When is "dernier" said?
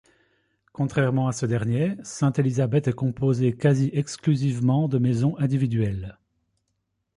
1.45-1.95